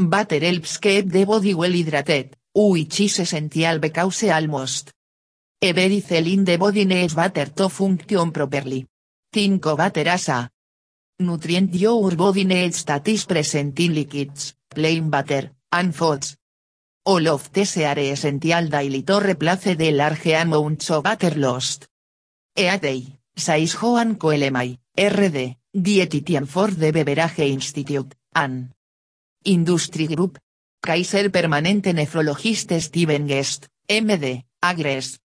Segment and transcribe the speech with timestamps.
[0.00, 4.92] Butter helps keep the body well hydrated, which is essential because almost
[5.60, 8.86] every cell in the body needs butter to function properly.
[9.32, 10.48] Think of butter as a
[11.18, 16.36] nutrient your body needs that is present in liquids, plain butter, and foods.
[17.04, 21.88] All of these are essential daily to replace the large amounts of butter lost.
[22.56, 23.02] A day,
[23.34, 28.72] says Joan Coelemi, RD, dietitian for the Beverage Institute, an
[29.44, 30.38] Industry Group.
[30.80, 35.20] Kaiser Permanente Nephrologist Steven Guest, MD, agres.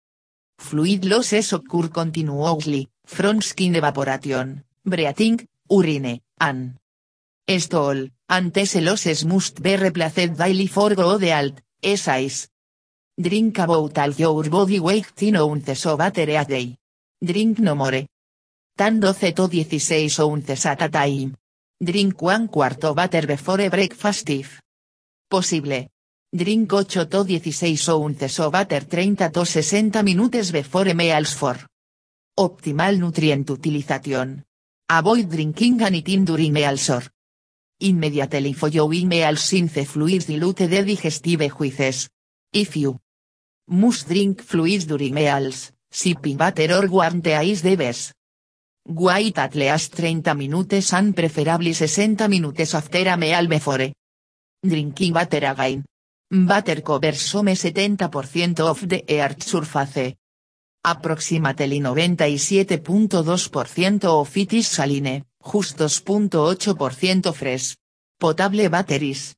[0.58, 6.77] Fluid losses occur continuously, from skin evaporation, breathing, urine, and
[7.58, 11.62] stool, and these losses must be replaced daily for good health,
[11.96, 12.48] size.
[13.20, 16.77] Drink about all your body weight in ounces of water a day.
[17.21, 18.05] Drink no more.
[18.77, 21.35] Tan 12 to 16 ounces at a time.
[21.82, 24.60] Drink one quart of water before breakfast if
[25.30, 25.88] possible.
[26.30, 31.55] Drink 8 to 16 ounces of water 30 to 60 minutes before meals for
[32.38, 34.44] optimal nutrient utilization.
[34.90, 37.04] Avoid drinking anything during meals or
[37.80, 42.10] immediately following meals since fluids dilute the digestive juices.
[42.52, 42.99] If you
[43.70, 48.18] must drink fluids during meals, sipping water or warm tea is the best.
[48.91, 53.91] Wait at least 30 minutes and preferably 60 minutes after a meal before
[54.63, 55.85] drinking water again.
[56.27, 60.15] Butter covers some 70% of the earth's surface.
[60.84, 67.75] Approximately 97.2% of it is saline, just 2.8% fresh.
[68.19, 69.35] Potable batteries.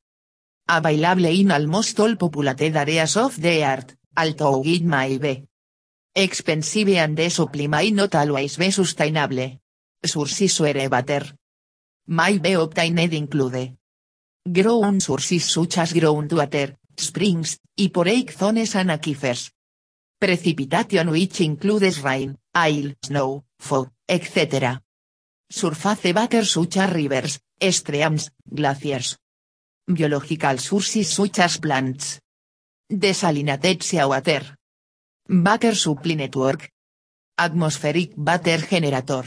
[0.66, 5.44] Available in almost all populated areas of the earth, although it may be
[6.14, 9.58] expensive and the supply not always be sustainable.
[10.04, 11.32] Sources where butter
[12.08, 13.76] may be obtained include
[14.44, 19.52] ground sources such as groundwater, springs, y porake zones and aquifers.
[20.18, 24.82] Precipitation which includes rain, hail, snow, fog, etc.
[25.48, 27.40] Surface water such as rivers,
[27.70, 29.18] streams, glaciers.
[29.86, 32.20] Biological sources such as plants.
[32.90, 34.42] Desalinated seawater.
[34.42, 34.61] Water
[35.74, 36.70] supply network.
[37.38, 39.24] Atmospheric water generator.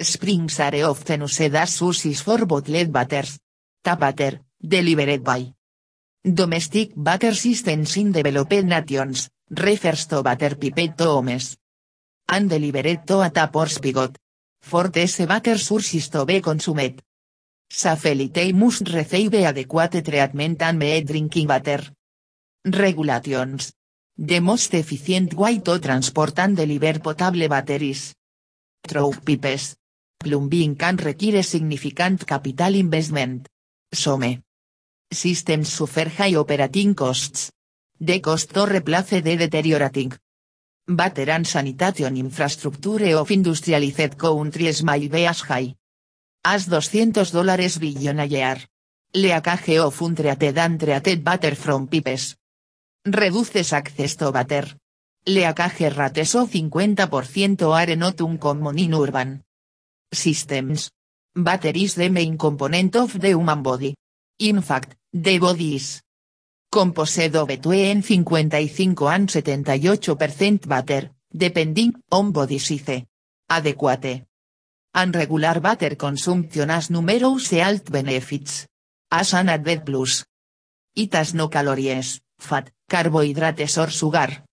[0.00, 3.38] Springs are often used as sources for bottled waters.
[3.82, 5.52] Tap water, delivered by
[6.24, 11.56] domestic water systems in developed nations, refers to water pipette homes.
[12.28, 14.16] And delivered to a tap or spigot.
[14.60, 17.02] For these water sources to be consumed.
[17.70, 21.82] Safety must receive adequate treatment and be drinking water.
[22.64, 23.72] Regulations.
[24.20, 28.16] The most efficient way to transport and deliver potable batteries.
[28.82, 29.76] Through pipes.
[30.18, 33.46] Plumbing can require significant capital investment.
[33.92, 34.42] Some
[35.08, 37.52] systems suffer high operating costs.
[38.00, 40.12] The cost to replace the deteriorating
[40.88, 45.76] water and sanitation infrastructure of industrialized countries may be as high
[46.42, 48.58] as 200 dólares billion a year.
[49.14, 52.37] Leakage of untreated and treated from pipes.
[53.10, 54.66] Reduces access to water.
[55.26, 59.42] Leakage rates of 50% are not uncommon in urban
[60.12, 60.90] systems.
[61.34, 63.94] Water is the main component of the human body.
[64.40, 66.02] In fact, the body is
[66.70, 73.04] composed of between 55 and 78% water, depending on body size.
[73.48, 74.26] Adequate
[74.94, 78.66] and regular water consumption has numerous health benefits.
[79.10, 80.24] As an added plus.
[80.94, 84.44] It has no calories, fat, carbohydrates or sugar.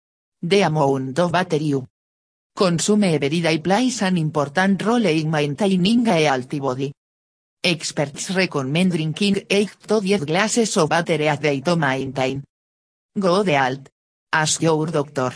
[0.41, 1.87] The amount of you
[2.55, 6.93] consume every day plays an important role in maintaining a healthy body.
[7.63, 12.43] Experts recommend drinking 8 to 10 glasses of water a day to maintain
[13.17, 13.89] good health.
[14.31, 15.31] Ask your doctor.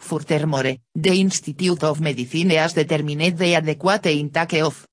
[0.00, 4.86] Furthermore, the Institute of Medicine has determined the adequate intake of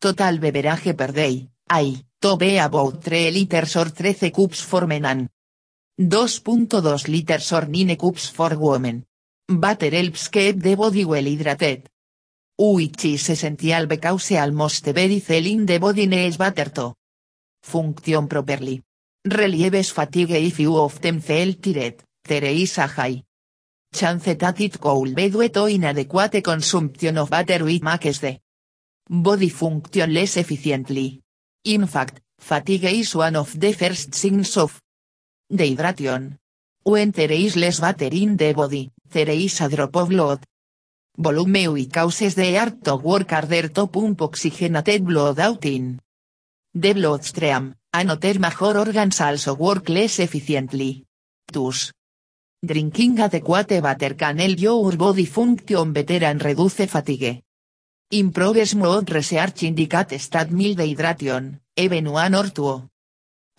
[0.00, 5.04] total beverage per day, I, to be about 3 liters or 13 cups for men
[5.04, 5.28] and
[5.98, 9.04] 2.2 liters or 9 cups for women.
[9.48, 11.86] Butter helps keep the body well hydrated.
[12.56, 16.94] Which is essential because almost every cell in the body needs butter to
[17.62, 18.82] function properly.
[19.24, 23.22] Relieves fatigue if you often feel tired, there is a high
[23.92, 28.38] chance that it could be due to inadequate consumption of butter which makes the
[29.08, 31.20] body function less efficiently.
[31.64, 34.80] In fact, fatigue is one of the first signs of
[35.50, 36.38] dehydration.
[36.84, 40.40] When there is less butter in the body, there is a drop of blood
[41.18, 45.98] volume which causes the heart to work harder to pump oxygenated blood out in
[46.74, 51.04] the bloodstream, Anoter major organs also work less efficiently.
[51.52, 51.92] Tus.
[52.64, 57.42] Drinking adequate water can help your body function better and reduce fatigue.
[58.12, 62.87] Improves mode research indicate stat mild hydration, even one or two.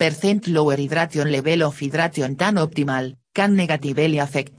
[0.00, 4.54] Percent lower hydration level of hydration than optimal, can negatively affect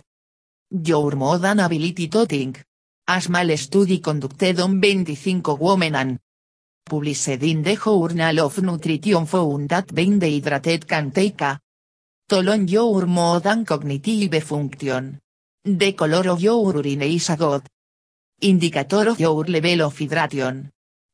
[0.69, 2.63] your mood and ability to think.
[3.07, 6.19] A small study conducted on 25 women and
[6.87, 11.59] published in the Journal of Nutrition found that being dehydrated can take a
[12.29, 15.17] toll on your mood and cognitive function.
[15.63, 17.63] The color of your urine is a good
[18.41, 20.69] indicator of your level of hydration.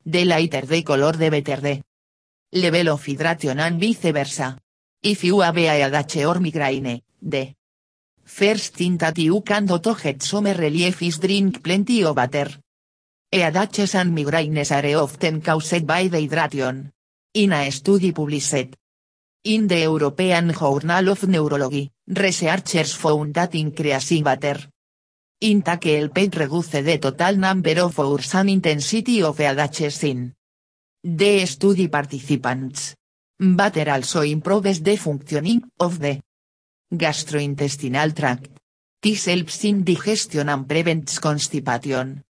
[0.06, 1.87] The lighter the color the better the
[2.62, 4.58] level of hydration and vice versa.
[5.02, 7.56] If you have a headache or migraine, the
[8.24, 12.50] first thing that you can do to get some relief is drink plenty of water.
[13.32, 16.92] Headaches and migraines are often caused by dehydration.
[17.34, 18.76] In a study published
[19.44, 24.68] in the European Journal of Neurology, researchers found that increasing water
[25.40, 30.34] intake helped reduce the total number of hours and intensity of headaches in
[31.08, 32.96] the study participants.
[33.40, 36.20] Water also improves the functioning of the
[36.92, 38.60] gastrointestinal tract.
[39.02, 42.24] This helps in digestion and prevents constipation.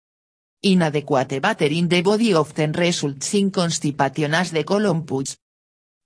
[0.61, 5.37] Inadequate water in the body often results in constipation as the colon puts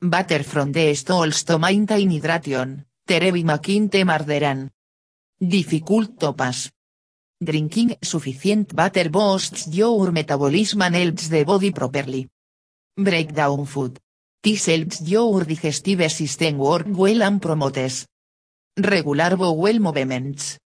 [0.01, 4.71] Water from the stools to maintain hydration, Terebi McKinte Marderan.
[5.37, 6.71] Difficult to pass.
[7.37, 12.27] Drinking sufficient water boosts your metabolism and helps the body properly.
[12.97, 13.99] Break down food.
[14.43, 18.05] This helps your digestive system work well and promotes
[18.77, 20.57] regular bowel movements.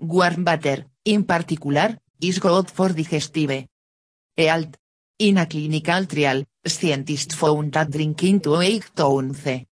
[0.00, 3.66] Warm water, in particular, is good for digestive
[4.36, 4.76] health.
[5.18, 9.66] In a clinical trial, scientists found that drinking to 8 to 11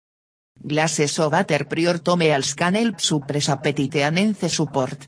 [0.64, 5.06] glasses of water prior to meals can help suppress appetite and enhance support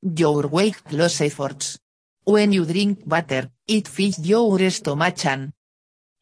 [0.00, 1.78] your weight loss efforts.
[2.24, 5.52] When you drink water, it fills your stomach and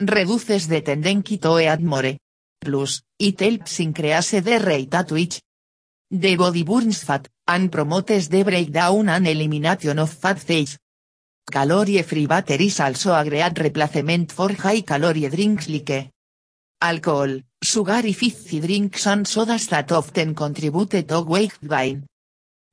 [0.00, 2.16] reduces the tendency to eat more.
[2.60, 5.40] Plus, it helps increase the rate at which
[6.10, 10.78] the body burns fat, and promotes the breakdown and elimination of fat cells.
[11.50, 16.10] Calorie-free water is also a great replacement for high-calorie drinks like
[16.80, 22.04] alcohol, sugar fizzy drinks and sodas that often contribute to weight gain.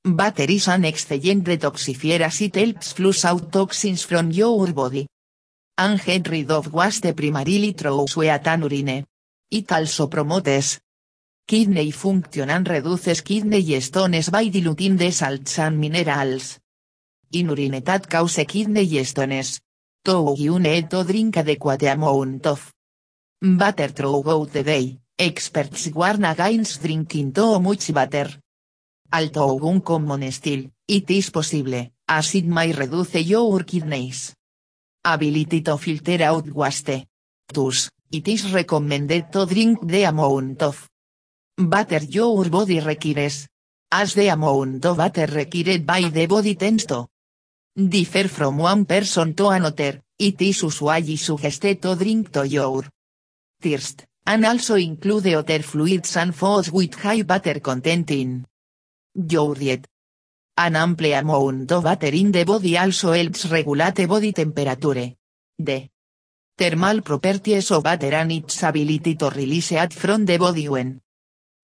[0.06, 5.08] Water is an excellent detoxifier as it helps flush out toxins from your body.
[5.76, 9.06] And get of waste primarily through urine.
[9.50, 10.80] It also promotes
[11.48, 16.60] kidney function and reduces kidney stones by diluting the salts and minerals
[17.32, 19.62] in urine that cause kidney stones.
[20.06, 22.72] To you need to drink adequate amount of
[23.42, 28.30] water throughout the day, experts warn against drinking too much water.
[29.12, 34.36] Although un common still, it is possible, as it may reduce your kidneys
[35.04, 37.06] ability to filter out waste.
[37.52, 40.88] Thus, it is recommended to drink the amount of
[41.58, 43.48] water your body requires.
[43.92, 47.08] As the amount of water required by the body tends to
[47.76, 52.84] differ from one person to another, it is usually suggested to drink to your
[53.62, 58.46] thirst, and also include other fluids and foods with high water content in
[59.14, 59.86] your diet.
[60.56, 65.16] An ample amount of water in the body also helps regulate body temperature.
[65.58, 65.90] The
[66.56, 71.02] thermal properties of water and its ability to release heat from the body when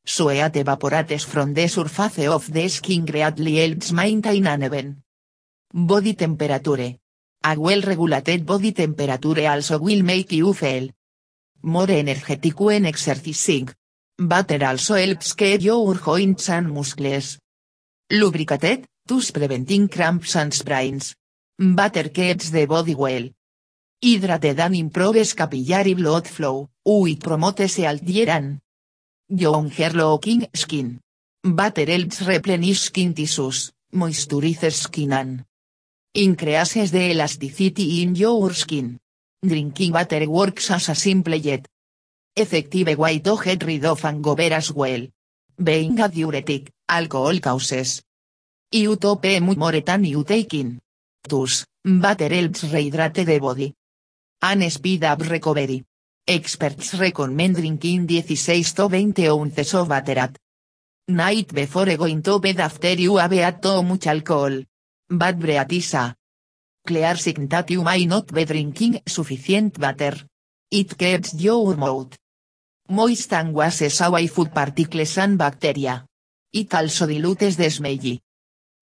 [0.03, 5.03] sweat evaporates from the surface of the skin greatly helps maintain an even
[5.71, 6.97] Body temperature.
[7.43, 10.89] A well-regulated body temperature also will make you feel
[11.61, 13.69] more energetic when exercising.
[14.17, 17.37] Butter also helps keep your joints and muscles
[18.09, 21.15] lubricated, thus preventing cramps and sprains.
[21.57, 23.29] Butter keeps the body well
[24.01, 28.59] hydrated and improves capillary blood flow, which promotes healthier and
[29.27, 30.99] younger looking skin.
[31.43, 35.45] Butter helps replenish skin tissues, moisturizes skin and
[36.15, 38.97] Increases the elasticity in your skin.
[39.45, 41.67] Drinking water works as a simple yet
[42.35, 45.05] effective way to get rid of hangover as well.
[45.61, 48.01] Being a diuretic, alcohol causes
[48.71, 50.79] you to pay more than taking.
[51.21, 53.73] Thus, water rehydrate the body.
[54.41, 55.83] And speed up recovery.
[56.25, 60.37] Experts recommend drinking 16 to 20 ounces of water at
[61.09, 64.63] night before going to bed after you have had too much alcohol.
[65.09, 66.15] Bad breatisa.
[66.87, 70.13] Clear sign that you may not be drinking sufficient water.
[70.71, 72.18] It keeps your mouth
[72.89, 76.05] moist and gases away food particles and bacteria.
[76.51, 78.17] It also dilutes the smell.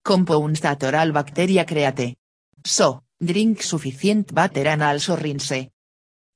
[0.02, 2.16] Compounds that oral bacteria create.
[2.64, 5.70] So, drink sufficient water and also rinse.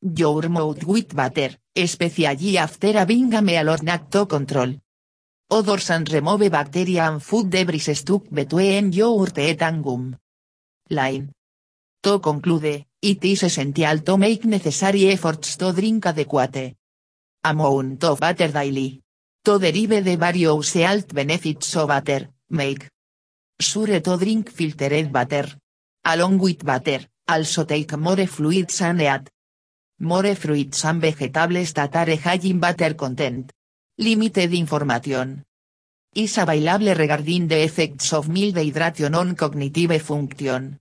[0.02, 4.76] Your mouth with water, especially after having a meal or snack to control.
[5.50, 10.18] Odors and remove bacteria and food debris stuck between your teeth and gum.
[10.90, 11.32] Line.
[12.04, 16.81] To conclude, it is essential to make necessary efforts to drink adequate
[17.44, 19.02] amount of water daily.
[19.44, 22.88] To derive the various health benefits of water, make
[23.60, 25.48] sure to drink filtered water.
[26.06, 29.30] Along with water, also take more fluids and eat
[30.02, 33.52] more fruits and vegetables that are high in water content.
[33.98, 35.44] Limited information
[36.16, 40.80] is available regarding the effects of mild hydration on cognitive function.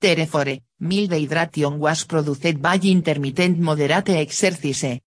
[0.00, 5.00] Therefore, mild hydration was produced by intermittent moderate exercise.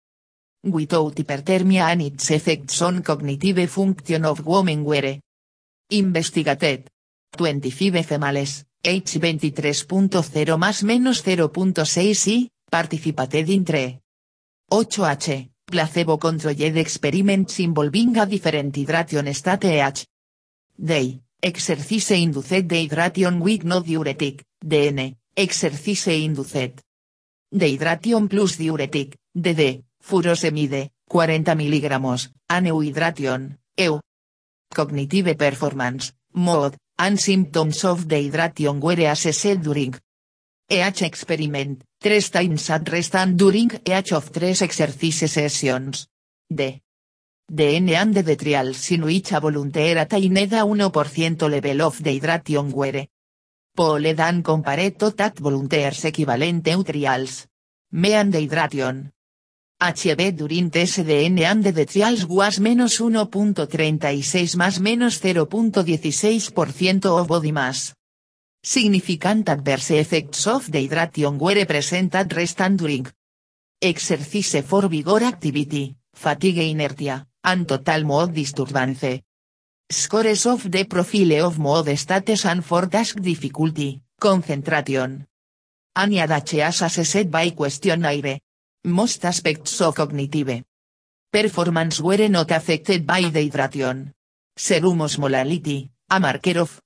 [0.63, 5.19] Without hyperthermia and its effects on cognitive function of women were
[5.89, 6.89] investigated.
[7.37, 13.99] 25 females, H 23.0 más menos 0.6 y, participated in 3.
[14.69, 20.05] 8H, placebo controlled experiments involving a different hydration state H.
[20.75, 26.81] Day, exercise induced dehydration with no diuretic, DN, exercise induced.
[27.51, 33.99] Dehydration plus diuretic, DD, furosemide, 40 mg, aneuhydration, EU.
[34.73, 39.93] Cognitive performance, MOD, and symptoms of dehydration were assessed during
[40.69, 46.07] EH experiment, 3 times at rest and during EH of 3 exercise sessions.
[46.49, 46.81] D.
[47.49, 53.07] DN and the trials in which a volunteer attained a 1% level of dehydration were.
[53.75, 57.47] Pooled and compared to that volunteers equivalent trials.
[57.91, 59.11] Mean dehydration.
[59.79, 67.93] HB during TSDN and the trials was menos 1.36 más menos 0.16% of body mass.
[68.63, 73.05] Significant adverse effects of dehydration were presented rest and during
[73.79, 79.21] exercise for vigor activity, fatigue inertia, and total mode disturbance.
[79.87, 85.27] Scores of the profile of mode status and for task difficulty, concentration.
[85.95, 88.39] Anya as assessed by questionnaire.
[88.87, 90.63] Most aspects of cognitive
[91.29, 94.13] performance were not affected by dehydration.
[94.55, 96.79] Serum osmolality, a marker of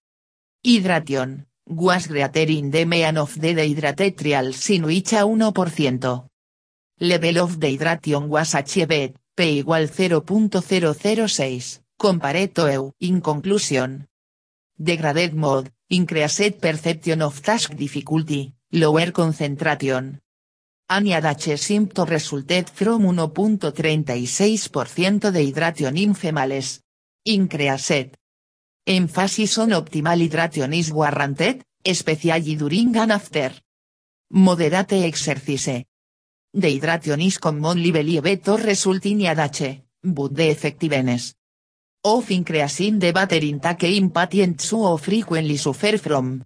[0.65, 6.27] hydration, was greater in the mean of the dehydrated trials in which a 1%.
[7.01, 12.91] Level of dehydration was achieved, P igual 0.006, compared to EU.
[13.01, 14.07] In conclusion.
[14.75, 20.19] Degraded mode, increased perception of task difficulty, lower concentration,
[20.93, 26.81] Aniadache symptom resulted from 1.36% de hydration in females.
[27.23, 28.17] Increased.
[28.85, 33.53] Emphasis on optimal hydration is warranted, especially during and after.
[34.31, 35.85] Moderate exercise.
[36.53, 41.35] Dehydration is commonly believed to result in adache, but the effectiveness
[42.03, 46.43] of increasing the water intake in patients who frequently suffer from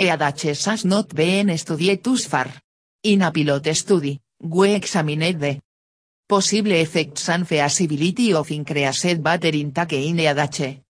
[0.00, 2.50] EADH has not been studied thus far.
[3.02, 5.60] In a pilot study, we examined the
[6.28, 10.80] possible effects and feasibility of increased battery intake in EADH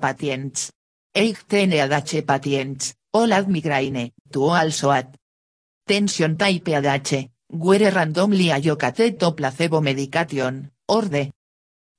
[0.00, 0.72] patients.
[1.14, 5.14] 18 EADH patients, all had migraine, to also add
[5.86, 11.30] tension type EADH, were randomly allocated to placebo medication, or the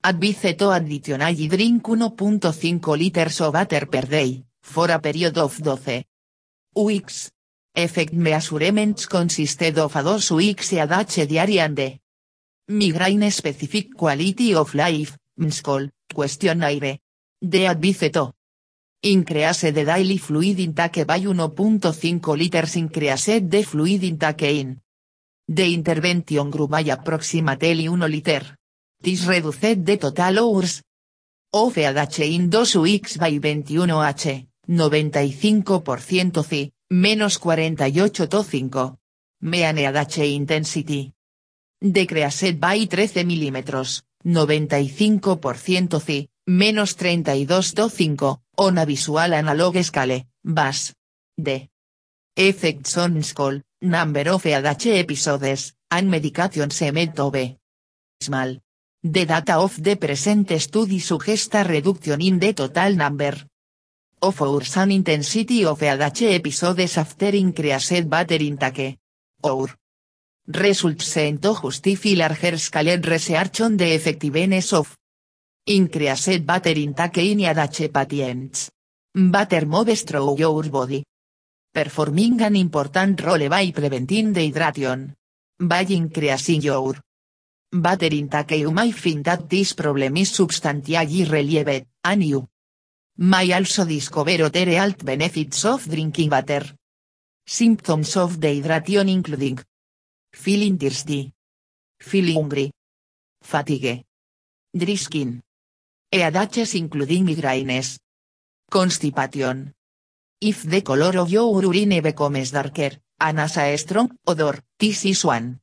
[0.03, 6.03] advised to additionally drink 1.5 liters of water per day, for a period of 12
[6.75, 7.32] weeks.
[7.75, 11.99] Effect measurements consisted of a dos weeks EADH diary and the
[12.67, 16.99] migraine specific quality of life, MSCOL, questionnaire.
[17.41, 18.31] De advice to
[19.01, 24.79] increase the daily fluid intake by 1.5 liters increase the fluid intake in
[25.47, 28.55] the intervention group by approximately 1 liter.
[29.01, 30.83] This reduced the total hours
[31.51, 38.99] of EADH in 2 weeks by 21h, 95% C, menos 48 to 5.
[39.41, 41.11] Meaneadache intensity.
[41.81, 43.63] Decreased by 13 mm,
[44.23, 50.93] 95% C, menos 32 to 5, on a visual analog scale, BAS.
[51.35, 51.69] D.
[52.35, 57.57] Effects on skull, number of EADH episodes, and medication semet B.
[58.21, 58.61] Small.
[59.01, 63.35] The data of the present study suggest a reduction in the total number
[64.23, 68.97] of hours and intensity of EADH episodes after increased battery intake.
[69.43, 69.67] Our
[70.47, 74.95] results to justify larger scale research on the effectiveness of
[75.65, 78.71] increased butter intake in adache patients.
[79.13, 81.03] Butter moves through your body.
[81.73, 85.13] Performing an important role by preventing dehydration.
[85.59, 86.95] By increasing your
[87.71, 92.47] butter intake you may find that this problem is substantially relieved, and you
[93.17, 96.65] may also discover other health benefits of drinking butter.
[97.45, 99.59] Symptoms of dehydration including
[100.31, 101.31] feeling thirsty,
[101.99, 102.71] feeling hungry,
[103.41, 104.03] fatigue,
[104.73, 105.41] dry skin,
[106.11, 107.99] headaches including migraines,
[108.69, 109.73] constipation.
[110.41, 113.39] If the color of your urine becomes darker, and
[113.77, 115.59] strong odor, this is one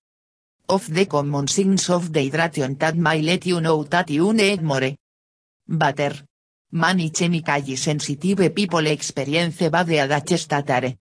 [0.68, 4.94] of the common signs of dehydration that may let you know that you need more
[5.66, 6.29] butter.
[6.72, 10.96] Many chemically sensitive people experience bad are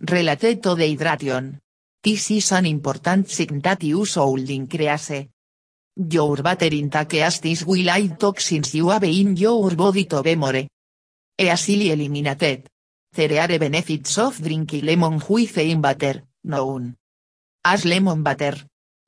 [0.00, 1.60] related to dehydration.
[2.02, 5.28] This is an important sign that you should increase
[5.94, 10.36] your butter intake as this will aid toxins you have in your body to be
[10.36, 10.66] more
[11.36, 12.68] easily eliminated.
[13.12, 16.96] There are benefits of drinking lemon with in butter, known
[17.62, 18.56] as lemon butter.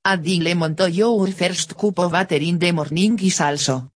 [0.05, 3.91] Adding lemon to your first cup of in the morning is also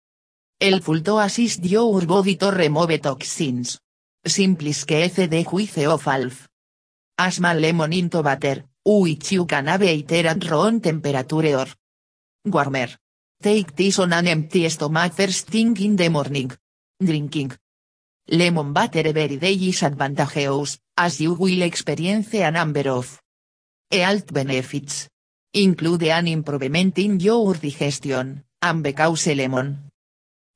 [0.60, 3.78] helpful to assist your body to remove toxins.
[4.24, 6.48] Simpliske the juice of alf.
[7.18, 11.66] A small lemon into butter, which you can have at room temperature or
[12.44, 12.88] warmer.
[13.40, 16.50] Take this on an empty stomach first thing in the morning.
[17.00, 17.52] Drinking
[18.28, 23.20] lemon butter every day is advantageous, as you will experience a number of
[23.90, 25.08] health benefits.
[25.54, 29.87] Include an improvement in your digestion, and because lemon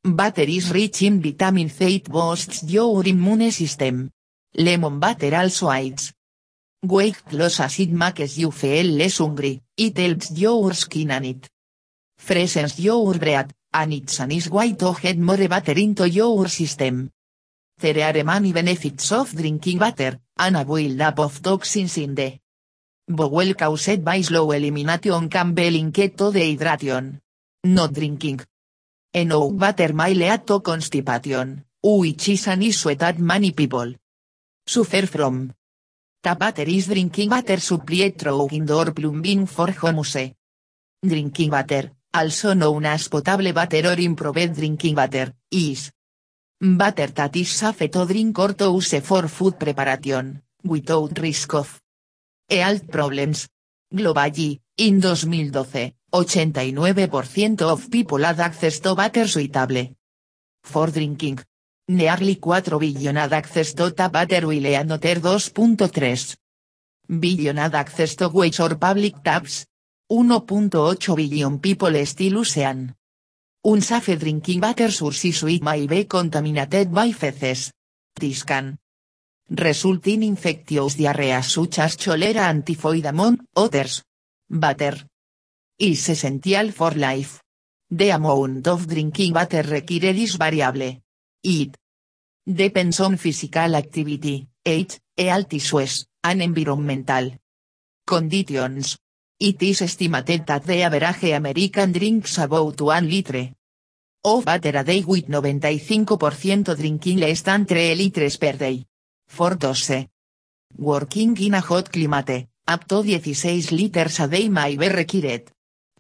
[0.05, 4.11] butter is rich in vitamin C it boosts your immune system.
[4.55, 6.13] Lemon butter also aids
[6.85, 11.49] weight loss as it makes you feel less hungry, it helps your skin and it
[12.19, 17.09] freshens your breath, and it's a nice way to get more butter into your system.
[17.79, 22.39] There are many benefits of drinking butter, and a build-up of toxins in the
[23.09, 27.21] bowel caused by slow elimination can be linked to dehydration.
[27.65, 28.41] Not drinking
[29.15, 33.95] enough butter may lead to constipation, which is an issue that many people
[34.67, 35.53] suffer from.
[36.23, 40.17] The butter is drinking butter supplied through indoor plumbing for homes.
[41.05, 45.91] Drinking butter, also known as potable butter or improved drinking butter, is
[46.61, 51.81] butter that is safe to drink or to use for food preparation, without risk of
[52.49, 53.49] health problems.
[53.93, 59.97] Globally, in 2012, 89% of people had access to butter suitable
[60.63, 61.41] for drinking.
[61.89, 66.37] Nearly 4 billion had access to tap butter will another 2.3
[67.19, 69.65] billion had access to waste or public taps.
[70.11, 72.95] 1.8 billion people still use an
[73.65, 77.73] unsafe drinking butter source it may be contaminated by feces.
[78.15, 78.77] This can
[79.49, 84.03] result in infectious diarrhea such as cholera and typhoid among others.
[85.79, 87.43] Is essential for life.
[87.91, 91.03] The amount of drinking butter required is variable.
[91.43, 91.77] It
[92.45, 97.33] depends on physical activity, age, health issues, and environmental
[98.07, 98.97] conditions.
[99.39, 103.53] It is estimated that the average American drinks about 1 litre
[104.25, 108.87] of butter a day with 95% drinking less than 3 liters per day.
[109.27, 110.07] For those
[110.79, 115.51] working in a hot climate, up to 16 liters a day may be required.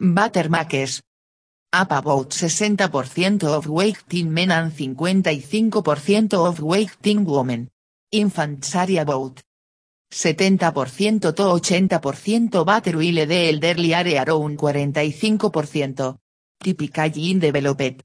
[0.04, 1.00] Butter makes
[1.72, 7.68] up about 60% of weighting men and 55% of weighting women.
[8.10, 9.40] Infants are about
[10.12, 16.16] 70% to 80% butter will the elderly are around 45%.
[16.58, 18.02] Typically in developed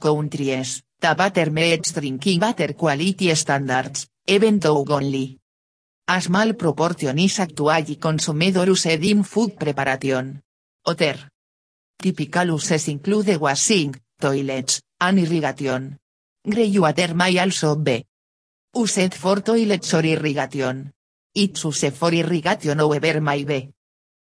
[0.00, 5.38] countries, the butter meets drinking butter quality standards, even though only
[6.08, 10.40] a small proportion is actually consumed or used in food preparation.
[10.88, 11.28] Other
[11.98, 15.98] Typical uses include washing, toilets, and irrigation.
[16.46, 18.06] Greywater may also be
[18.74, 20.90] used for toilets or irrigation.
[21.34, 23.68] Its use for irrigation however may be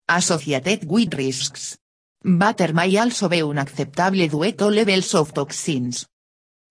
[0.08, 1.76] associated with risks.
[2.22, 6.06] Butter may also be unacceptable due to levels of toxins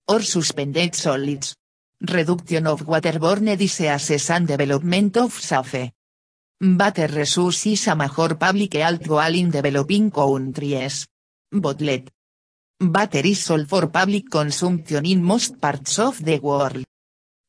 [0.07, 1.57] or suspended solids.
[1.99, 5.91] Reduction of waterborne diseases and development of safe
[6.65, 11.05] Butter resource is a major public health goal in developing countries.
[11.51, 12.09] Botlet.
[12.79, 16.85] Butter is sold for public consumption in most parts of the world.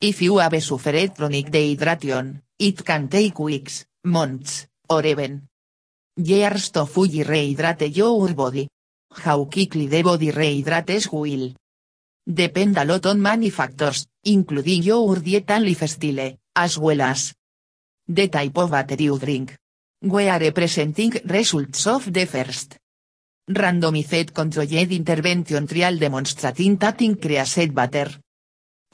[0.01, 5.47] If you have suffered chronic dehydration, it can take weeks, months, or even
[6.17, 8.69] Years to fully rehydrate your body.
[9.23, 11.55] How quickly the body rehydrates will.
[12.27, 17.33] Depend a lot on many factors, including your diet and lifestyle, as well as
[18.07, 19.57] the type of water you drink.
[20.03, 22.77] We are representing results of the first
[23.49, 28.11] randomized controlled intervention trial demonstrating that increased water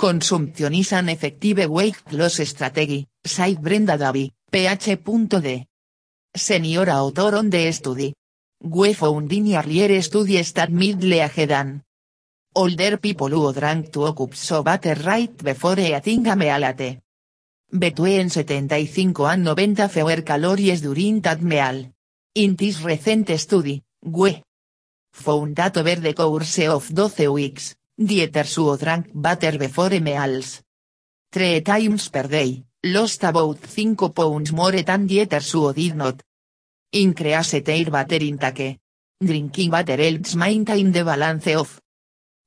[0.01, 5.66] consumption is an effective weight loss strategy, said Brenda Davy, PH.D.
[6.35, 8.14] Senior author on the study.
[8.62, 11.83] We found in earlier studies that middle-aged and
[12.55, 16.64] older people who drank two cups of water right before eating a meal
[17.73, 21.93] between 75 and 90 fewer calories during that meal.
[22.35, 24.43] In this recent study, we
[25.13, 30.63] found that over the course of 12 weeks, dieters who drank butter before meals
[31.33, 36.23] three times per day, lost about 5 pounds more than dieters who did not
[36.93, 38.79] increase their butter intake.
[39.23, 41.81] Drinking butter helps maintain the balance of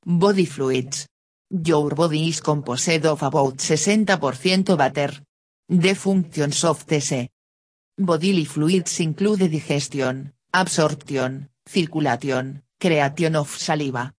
[0.05, 1.07] body fluids.
[1.55, 5.23] Your body is composed of about 60% butter.
[5.69, 7.29] The functions of TC.
[7.95, 14.11] Bodily fluids include digestion, absorption, circulation, creation of saliva,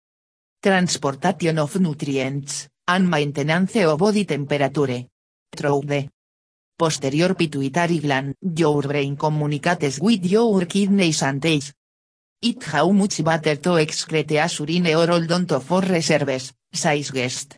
[0.63, 5.09] transportation of nutrients, and maintenance of body temperature.
[5.51, 6.09] Through the
[6.79, 11.75] posterior pituitary gland, your brain communicates with your kidneys and eyes.
[12.41, 17.57] It how much butter to excrete as urine or oldonto for reserves, says guest.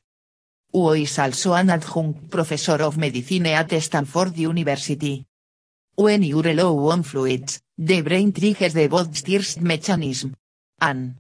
[0.73, 5.25] Who is also an adjunct professor of medicine at Stanford University.
[5.95, 10.35] When you're low on fluids, the brain triggers the body's thirst mechanism.
[10.81, 11.17] And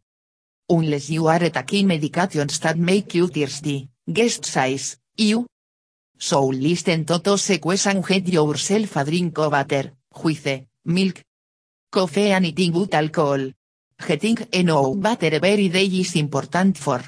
[0.68, 5.46] unless you are taking medications that make you thirsty, guest says, you.
[6.18, 7.50] So listen to those
[7.86, 11.22] and get yourself a drink of water, juice, milk,
[11.90, 13.50] coffee and eating good alcohol.
[14.06, 17.00] Getting enough water every day is important for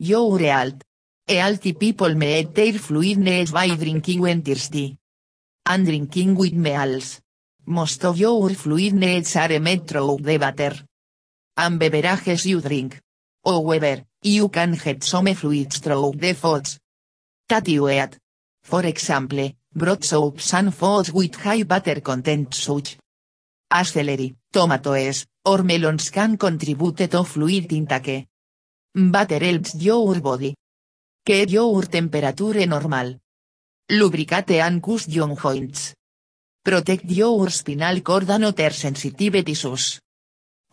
[0.00, 0.82] your health.
[1.28, 4.96] Healthy people may their fluid needs by drinking when thirsty.
[5.66, 7.20] And drinking with meals.
[7.66, 10.74] Most of your fluid needs are met through the water.
[11.58, 12.98] And beverages you drink.
[13.44, 16.80] However, you can get some fluids through the foods
[17.48, 18.18] that you eat.
[18.62, 22.96] For example, broth soups and foods with high butter content such
[23.70, 28.26] as celery, tomatoes, or melons can contribute to fluid intake.
[28.92, 30.56] Butter helps your body
[31.22, 33.20] Keep your temperature normal.
[33.90, 35.94] Lubricate and cushion joints.
[36.64, 40.00] Protect your spinal cord and other sensitive tissues.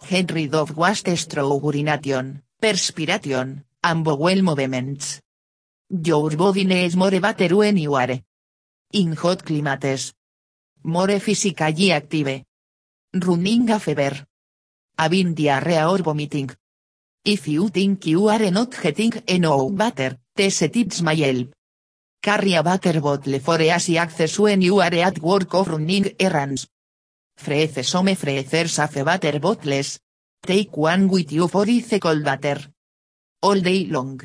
[0.09, 5.21] Get rid of waste through urination, perspiration, and movements.
[5.89, 8.19] Your body needs more water when you are
[8.93, 10.13] in hot climates.
[10.83, 12.43] More physically active.
[13.13, 14.25] Running a fever.
[14.97, 16.49] Having diarrhea or vomiting.
[17.27, 21.49] If you think you are not getting enough water, These tips may help.
[22.21, 26.67] Carry a water bottle for easy access when you are at work or running errands.
[27.35, 29.99] Freeze some freezers of water bottles.
[30.45, 32.59] Take one with you for ice cold water.
[33.41, 34.21] All day long.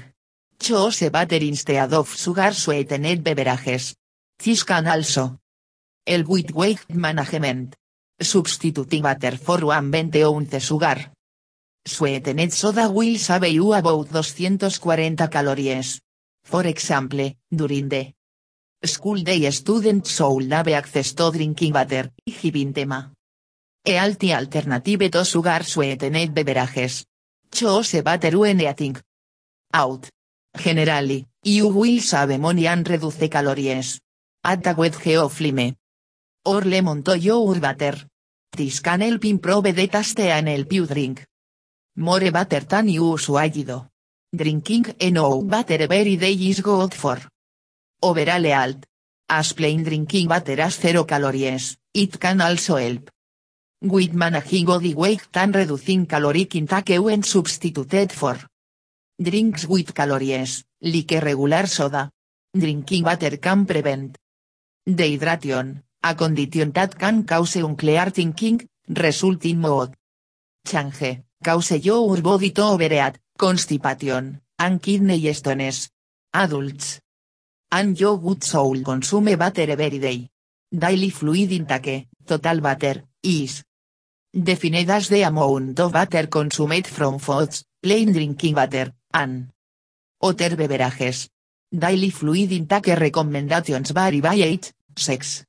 [0.61, 3.95] Choose water instead of sugar sweetened beverages.
[4.39, 5.39] This can also
[6.07, 7.75] help with weight management.
[8.21, 11.11] Substituting water for 120 ounce sugar.
[11.85, 16.01] Sweetened soda will save you about 240 calories.
[16.45, 18.15] For example, during the
[18.85, 23.11] school day students should have access to drinking water, giving them a
[23.85, 27.05] healthy alternative to sugar sweetened beverages.
[27.51, 28.97] Choose water when eating
[29.75, 30.09] out.
[30.57, 34.01] Generally, you will save money and reduce calories.
[34.45, 35.75] Add a wet geoflime.
[36.45, 38.07] Or lemon to your water.
[38.57, 41.25] This can help improve the taste and help you drink
[41.97, 43.83] more water than you usually
[44.35, 47.19] Drinking enough water every day is good for.
[48.01, 48.85] Overall health.
[49.29, 53.11] As plain drinking water has zero calories, it can also help.
[53.83, 58.39] With managing body weight and reducing caloric intake when substituted for.
[59.21, 62.11] Drinks with calories, like regular soda.
[62.57, 64.17] Drinking water can prevent.
[64.89, 69.93] Dehydration, a condition that can cause unclear thinking, resulting mood.
[70.67, 75.91] Change, cause your body to overeat, constipation, and kidney stones.
[76.33, 77.01] Adults.
[77.71, 80.31] And you would soul consume water every day.
[80.73, 83.65] Daily fluid intake, total water, is
[84.33, 89.51] defined as the amount of water consumed from foods, plain drinking water, and
[90.23, 91.29] other beverages.
[91.71, 95.45] Daily fluid intake recommendations vary by age, sex,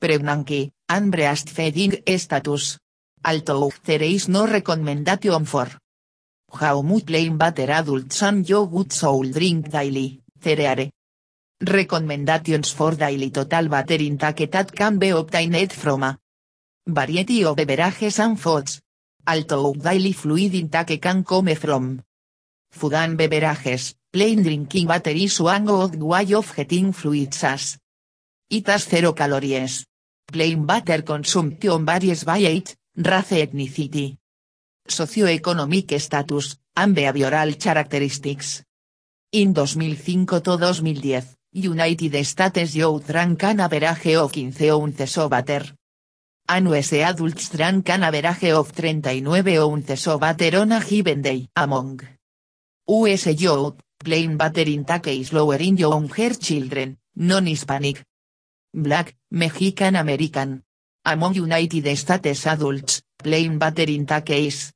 [0.00, 2.78] pregnancy, and breastfeeding status.
[3.24, 5.68] Although there is no recommendation for.
[6.52, 10.90] How much plain butter adults and yogurt should drink daily, there are
[11.60, 16.18] recommendations for daily total butter intake that can be obtained from a
[16.86, 18.80] variety of beverages and foods.
[19.26, 22.00] Although daily fluid intake can come from.
[22.70, 27.78] Food beverages, plain drinking butter is one good way of getting fluids as.
[28.48, 29.84] It has zero calories.
[30.26, 34.18] Plain butter consumption varies by age, race ethnicity,
[34.84, 38.64] socioeconomic status, and behavioral characteristics.
[39.30, 45.76] In 2005 to 2010, United States Youth drank an average of 15 ounces of butter.
[46.48, 51.46] An US adults drank an average of 39 ounces of butter on a given day.
[51.54, 52.00] Among
[52.88, 58.04] US youth, plain butter intake is lower in younger children, non-Hispanic,
[58.74, 60.64] Black, Mexican American.
[61.08, 64.72] Among United States adults, plain butter intake is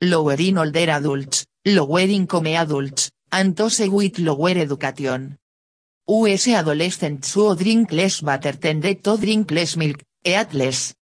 [0.00, 5.36] lower in older adults, lower income adults, and those with lower education.
[6.06, 10.94] US adolescents who drink less butter tended to drink less milk, eat less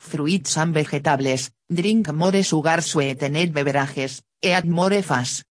[0.00, 5.44] fruits and vegetables, drink more sugar sweetened beverages, eat more fast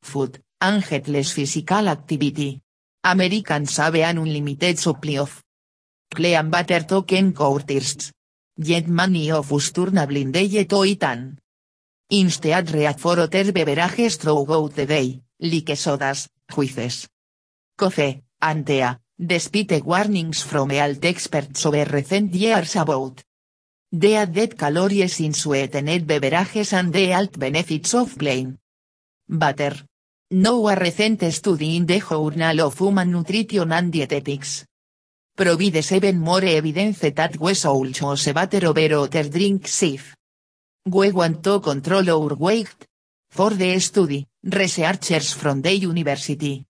[0.00, 2.60] food, and less physical activity.
[3.02, 5.42] Americans have an unlimited supply of
[6.10, 8.12] clean butter token courtists.
[8.56, 11.38] Yet many of us turn a blind eye to it and
[12.10, 17.08] instead react for other beverages throughout the day, like sodas, juices,
[17.76, 23.22] coffee, and tea, despite warnings from health experts over recent years about
[23.92, 28.58] the added calories in sweetened beverages and the health benefits of plain
[29.28, 29.76] butter.
[30.32, 34.64] No a recent study in the Journal of Human Nutrition and Dietetics
[35.40, 40.14] provide seven more evidence that we should choose butter over other drinks if
[40.84, 42.86] we want to control our weight.
[43.30, 46.66] For the study, researchers from the University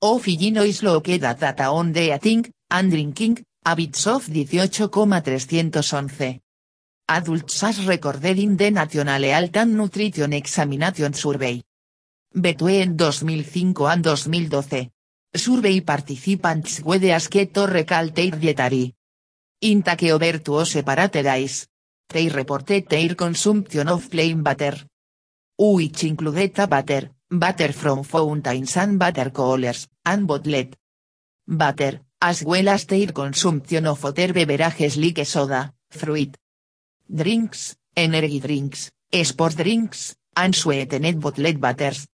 [0.00, 6.40] of Illinois looked at data on the eating and drinking habits of 18,311
[7.10, 11.62] adults as recorded in the National Health and Nutrition Examination Survey.
[12.32, 14.97] Between 2005 and 2012.
[15.34, 18.94] Survey participants were asked to recall their dietary
[19.60, 21.68] intake over two separate days.
[22.08, 24.86] They reported their consumption of plain butter.
[25.58, 30.76] Which included butter, butter from fountains and butter coolers, and bottled
[31.46, 36.36] butter, as well as their consumption of other beverages like soda, fruit
[37.14, 38.90] drinks, energy drinks,
[39.24, 42.06] sport drinks, and sweetened bottled butters.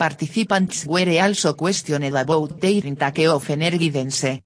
[0.00, 4.40] Participants were also questioned about their intake of energy dense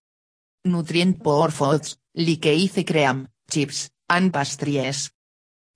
[0.64, 5.12] nutrient poor foods, like ice cream, chips, and pastries.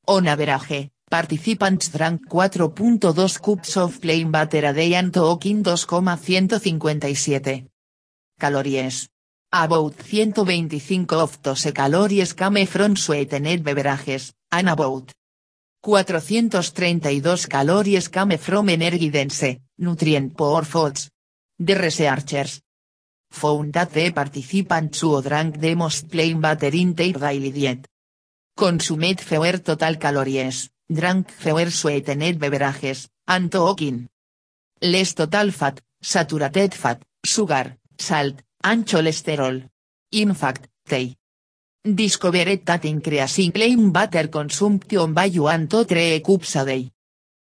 [0.08, 7.68] On average, participants drank 4.2 cups of plain butter a day and talking 2,157
[8.40, 9.08] calories.
[9.52, 15.12] About 125 of those calories came from sweetened beverages, and about
[15.84, 21.10] 432 calories came from energy dense, nutrient poor foods.
[21.58, 22.62] The researchers.
[23.30, 27.86] Found that the participants who drank the most plain butter in their daily diet.
[28.56, 34.08] Consumed fewer total calories, drank fewer sweetened beverages, and talking
[34.80, 39.68] less total fat, saturated fat, sugar, salt, and cholesterol.
[40.12, 41.16] In fact, they
[41.84, 46.90] discovered that increasing plain butter consumption by one to three cups a day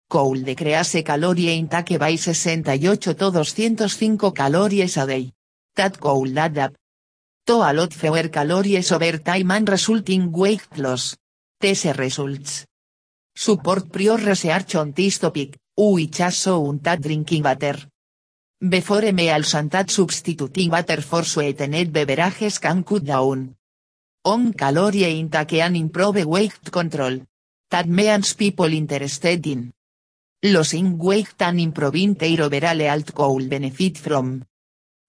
[0.10, 5.32] could decrease calorie intake by 68 to 205 calories a day.
[5.76, 6.74] That could add up
[7.46, 11.16] to a lot fewer calories over time and resulting weight loss.
[11.62, 12.66] These results
[13.36, 17.78] support prior research on this topic, which has shown that drinking butter
[18.60, 23.56] before meals and that substituting butter for sweetened beverages can cut down
[24.26, 27.22] on calorie intake and improve weight control.
[27.70, 29.72] That means people interested in
[30.42, 34.44] and improving their overall health could benefit from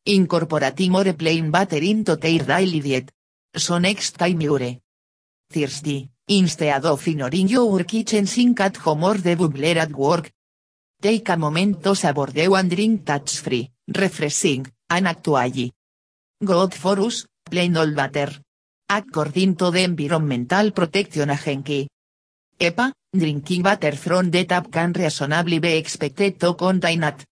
[0.05, 3.13] incorporating more plain butter into their daily diet.
[3.55, 4.81] So next time you're
[5.49, 10.33] thirsty, instead of ignoring your kitchen sink at home or the bubbler at work,
[11.01, 15.73] take a moment to savor the one drink that's free, refreshing, and actually
[16.43, 18.33] good for us, plain old butter.
[18.89, 21.89] According to the Environmental Protection Agency.
[22.59, 27.25] EPA, drinking butter from the tap can reasonably be expected to contain at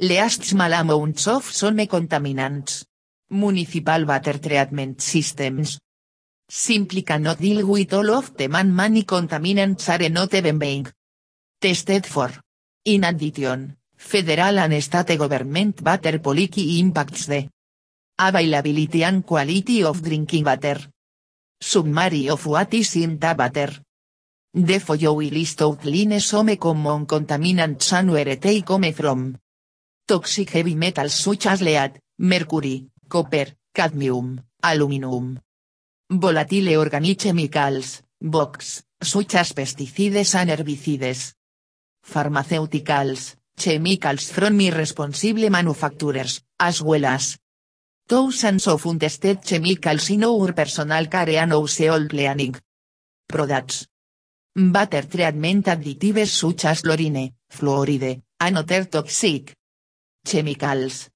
[0.00, 2.84] least small amounts of some contaminants.
[3.30, 5.78] Municipal water treatment systems
[6.48, 10.86] simply cannot deal with all of the man-many contaminants are not even being
[11.60, 12.30] tested for.
[12.84, 17.48] In addition, federal and state government water policy impacts the
[18.18, 20.78] availability and quality of drinking water.
[21.60, 23.70] Summary of what is in the water.
[24.56, 29.36] The following list outlines some common contaminants and where come from.
[30.06, 35.40] Toxic heavy metals such as lead, mercury, copper, cadmium, aluminum.
[36.08, 41.34] Volatile organic chemicals, box, such as pesticides and herbicides.
[42.06, 47.38] Pharmaceuticals, chemicals from irresponsible manufacturers, as well as
[48.06, 52.54] thousands of untested chemicals in our personal care and household cleaning
[53.26, 53.88] products.
[54.56, 59.52] Water treatment additives such as chlorine, fluoride, and other toxic
[60.24, 61.10] chemicals.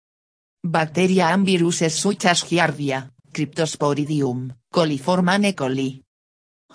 [0.61, 5.53] Bacteria and viruses such as Giardia, Cryptosporidium, coliform and E.
[5.53, 6.03] coli.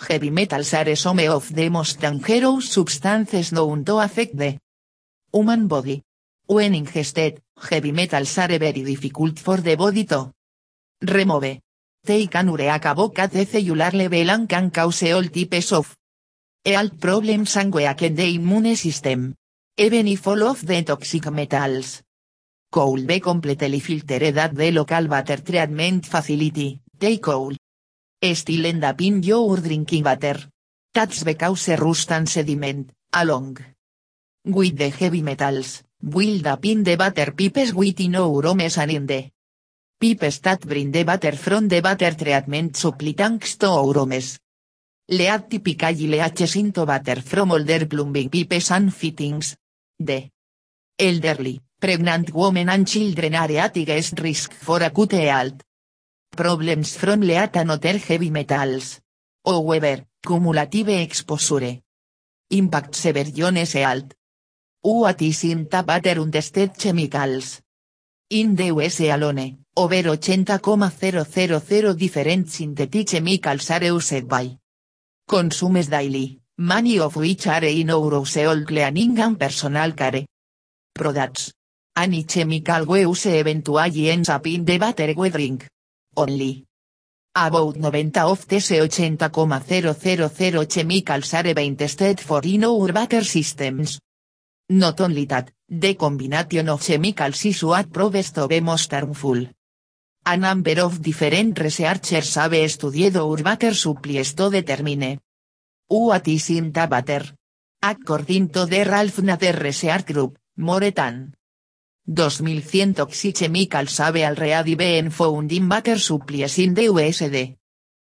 [0.07, 4.57] Heavy metals are some of the most dangerous substances known to affect the
[5.33, 6.01] human body.
[6.45, 10.31] When ingested, heavy metals are very difficult for the body to
[11.01, 11.59] remove.
[12.05, 15.93] They can wreak havoc at cellular level and can cause all types of
[16.65, 19.35] health problems and weaken the immune system.
[19.75, 22.01] Even if all of the toxic metals.
[22.71, 27.57] Could be completely filtered at the local water treatment facility, they could
[28.33, 30.39] still end up in your drinking water.
[30.93, 33.57] That's because rust and sediment, along.
[34.45, 39.05] With the heavy metals, build up in the water pipes within our homes and in
[39.05, 39.29] the
[39.99, 44.39] pipes that bring the water from the water treatment supply tanks to our homes.
[45.13, 49.55] Lead typically leaches into water from older plumbing pipes and fittings.
[49.99, 50.31] The
[50.97, 55.61] elderly, pregnant women and children are at highest risk for acute health
[56.35, 58.99] problems from lead and heavy metals.
[59.45, 61.79] However, cumulative exposure
[62.49, 64.13] impact severiones health.
[64.81, 65.67] What is in
[66.77, 67.61] chemicals?
[68.29, 74.57] In the US alone, over 80,000 different synthetic chemicals are used by
[75.27, 80.25] consumes daily, many of which are in our household cleaning and personal care
[80.93, 81.53] products.
[81.95, 85.67] Any chemical we use eventually ends up in the water we drink.
[86.15, 86.65] Only.
[87.35, 89.17] About 90 of these 80,000
[90.69, 93.99] chemicals are tested for in our water systems.
[94.69, 99.47] Not only that, the combination of chemicals is what proves to be most harmful.
[100.25, 105.19] A number of different researchers have studied our water supplies to determine
[105.87, 107.35] what is in the water.
[107.81, 111.33] According Ralph Nader Research Group, more than
[112.05, 117.57] 2100 toxic chemicals have already been found in water supplies in the USD.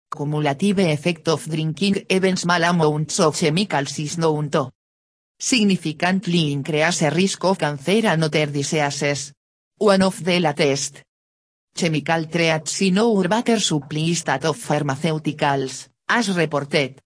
[0.10, 4.72] Cumulative effect of drinking even small amounts of chemicals is known to
[5.38, 9.32] significantly increase risk of cancer and other diseases.
[9.78, 11.04] One of the latest
[11.80, 17.02] chemical threats in our water supply is that of pharmaceuticals, as reported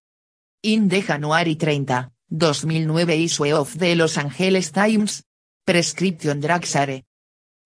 [0.64, 5.22] in the January 30, 2009 issue of the Los Angeles Times.
[5.64, 7.02] Prescription drugs are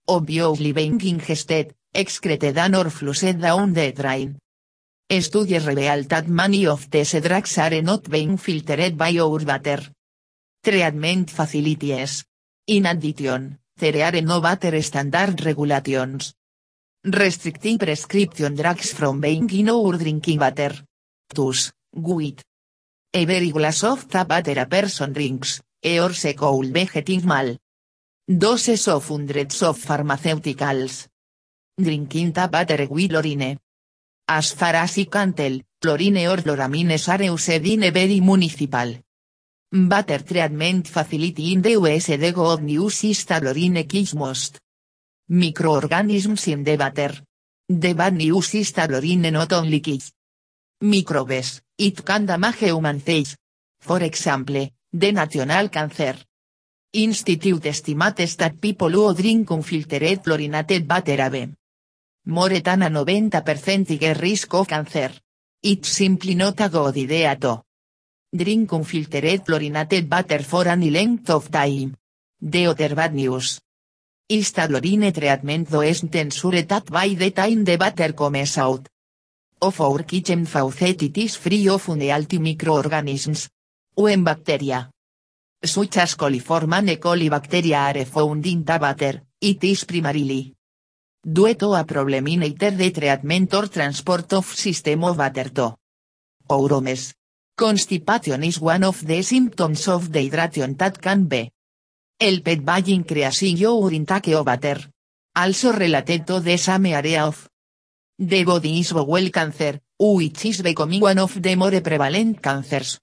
[0.10, 4.38] obviously being ingested, excreted and or flushed down the drain.
[5.10, 9.80] Studies reveal that many of these drugs are not being filtered by our water
[10.62, 12.26] treatment facilities.
[12.68, 16.34] In addition, there are no water standard regulations
[17.12, 20.74] restricting prescription drugs from being in our drinking water.
[21.34, 22.42] Thus, with
[23.14, 27.58] every glass of water a person drinks, eors could be getting mal.
[28.28, 31.08] Doses of hundreds of pharmaceuticals.
[31.80, 33.58] Drinking the water with chlorine.
[34.28, 38.96] As far as I can tell, chlorine or chloramines are used in a very municipal
[39.72, 44.60] water treatment facility in the USD God news is chlorine kills most
[45.30, 47.14] microorganisms in the water.
[47.68, 50.12] The bad news is the chlorine not only kills
[50.82, 53.36] microbes, it can damage human cells.
[53.80, 56.16] For example, the National Cancer
[56.94, 61.50] Institute estimates that people who drink unfiltered chlorinated water have
[62.26, 65.12] more than a 90% higher risk of cancer.
[65.62, 67.64] It's simply not a good idea to
[68.34, 71.96] drink unfiltered chlorinated water for any length of time.
[72.42, 73.60] The other bad news
[74.30, 74.70] is that
[75.14, 75.70] treatment
[76.68, 78.88] that by the time the water comes out
[79.62, 83.50] of our kitchen faucet it is free of unhealthy microorganisms.
[83.96, 84.92] When bacteria
[85.64, 86.98] such as coliform and E.
[86.98, 90.54] coli bacteria are found in the water, it is primarily
[91.24, 95.76] due to a problem in either the treatment or transport of system of to.
[96.50, 97.14] Ouromes.
[97.56, 101.50] Constipation is one of the symptoms of dehydration that can be.
[102.20, 104.90] El pet by increasing your intake of water.
[105.36, 107.48] Also related to the same area of
[108.18, 113.00] the body is bowel cancer, which is becoming one of the more prevalent cancers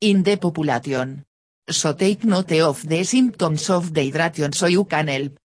[0.00, 1.24] in the population.
[1.68, 5.38] So take note of the symptoms of dehydration so you can help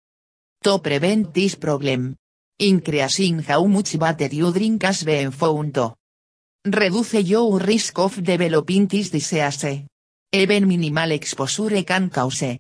[0.63, 2.17] to prevent this problem.
[2.59, 5.93] Increasing how much water you drink has been found to
[6.65, 9.85] reduce your risk of developing this disease.
[10.33, 12.59] Even minimal exposure can cause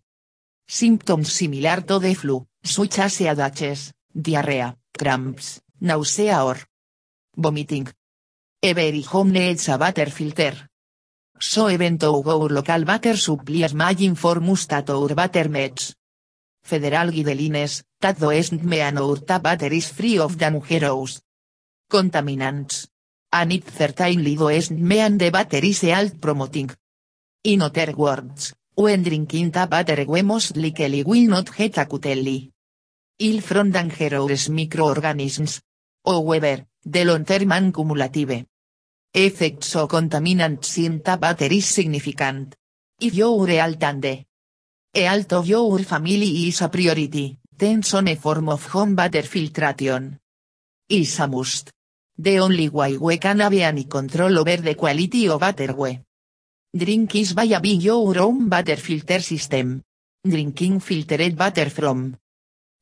[0.66, 6.56] symptoms similar to the flu, such as headaches, diarrhea, cramps, nausea or
[7.36, 7.88] vomiting.
[8.62, 10.68] Every home needs a water filter.
[11.38, 15.94] So even to our local water supplies may inform us that our water meets
[16.62, 21.20] federal guidelines, that doesn't mean our tap water is free of dangerous
[21.90, 22.88] contaminants.
[23.32, 26.70] And it certainly doesn't mean the water is health promoting.
[27.42, 32.50] In other words, when drinking tap water we most likely will not get acutely
[33.18, 35.62] ill from dangerous microorganisms.
[36.04, 38.44] However, the long-term cumulative
[39.14, 42.56] effects of contaminants in tap water is significant.
[43.00, 44.24] If your health and the
[44.92, 50.18] health of your family is a priority, then some form of home water filtration
[50.88, 51.70] is a must.
[52.18, 56.03] The only way we can have any control over the quality of water we
[56.74, 59.82] drink is by having your own water filter system.
[60.26, 62.16] Drinking filtered water from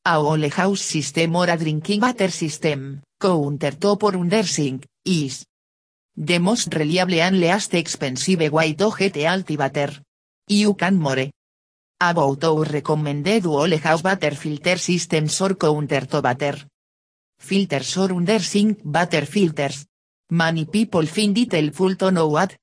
[0.05, 5.45] a whole house system or a drinking water system, counter to por undersink, is
[6.15, 9.91] the most reliable and least expensive way to get healthy water.
[10.47, 11.29] You can more
[12.01, 16.55] about our recommended whole house water filter systems or counter to water
[17.37, 19.85] filters or undersink water filters.
[20.31, 22.55] Many people find it helpful to know what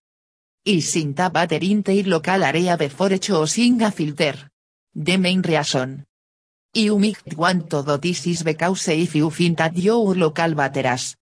[0.65, 4.51] is in in their local area before choosing a filter.
[4.95, 6.05] The main reason
[6.75, 10.83] you might want to do this is because if you find that your local water
[10.83, 11.17] has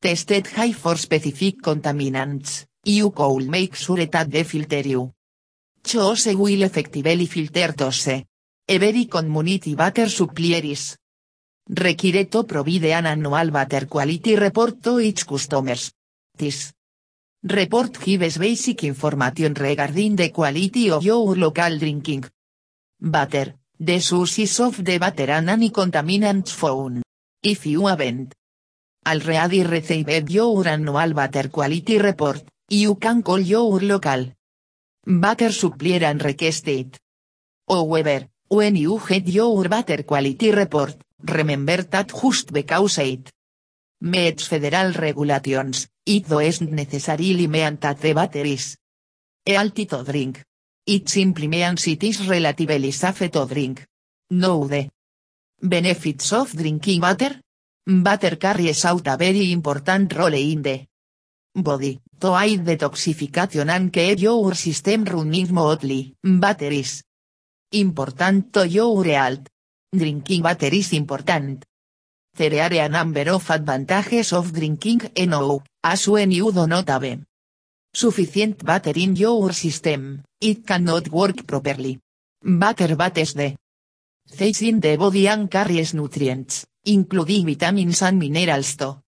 [0.00, 5.12] tested high for specific contaminants, you could make sure that the filter you
[5.82, 8.24] choose will effectively filter those.
[8.68, 10.76] Every community water supplier
[11.68, 15.90] Requiere to provide an annual water quality report to each customers.
[16.38, 16.72] This
[17.52, 22.24] report gives basic information regarding the quality of your local drinking
[23.00, 27.02] water, the sources of the water and any contaminants found.
[27.42, 28.34] If you haven't
[29.06, 34.32] already received your annual water quality report, you can call your local
[35.06, 36.98] water supplier and request it.
[37.68, 43.32] However, when you get your water quality report, Remember that just because it
[44.00, 48.76] meets federal regulations, it doesn't necessarily mean that the water is
[49.44, 50.42] healthy to drink.
[50.86, 53.84] It simply means it relatively safe to drink.
[54.30, 54.88] Know the
[55.60, 57.40] benefits of drinking water?
[57.86, 60.86] Water carries out a very important role in the
[61.54, 66.14] body, to aid detoxification and keep your system running smoothly.
[66.22, 67.02] Water is
[67.72, 69.48] important to your health.
[69.92, 71.64] Drinking water is important.
[72.36, 77.24] There are a number of advantages of drinking NO, as when you do not have
[77.94, 81.98] sufficient water in your system, it cannot work properly.
[82.44, 83.56] Water bates the
[84.26, 89.00] cells in the body and carries nutrients, including vitamins and minerals to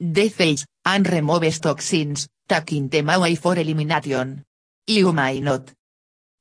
[0.00, 4.42] the cells, and removes toxins, taking them away for elimination.
[4.86, 5.70] You may not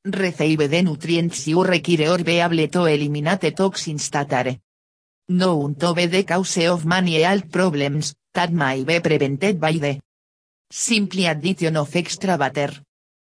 [0.05, 4.55] receive the nutrients you require or be able to eliminate toxins that are
[5.29, 9.99] known to be the cause of many health problems, that may be prevented by the
[10.69, 12.71] simple addition of extra water.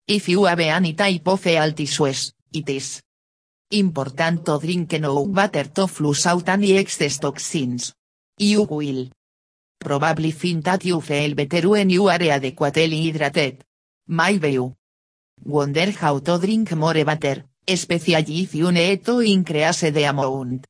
[0.07, 3.03] If you have any type of health issues, it is
[3.71, 7.95] important to drink enough water to flush out any excess toxins.
[8.39, 9.09] You will
[9.79, 13.61] probably find that you feel better when you are adequately hydrated.
[14.09, 14.77] Maybe you
[15.45, 20.69] Wonder how to drink more water, especially if you need to increase the amount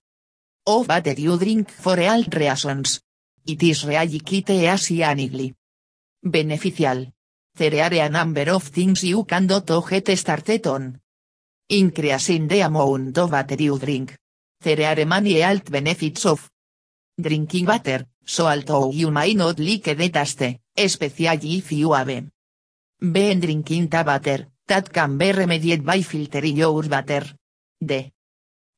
[0.67, 3.01] of you drink for health reasons.
[3.47, 5.55] It is really quite easy and
[6.23, 7.13] beneficial.
[7.55, 11.01] There are a number of things you can do to get started on
[11.69, 14.17] increasing the amount of water you drink.
[14.61, 16.49] There are many health benefits of
[17.21, 22.07] drinking water, so although you might not like the taste, especially if you have
[23.01, 27.25] been drinking the water, that can be remedied by filtering your water.
[27.81, 28.13] The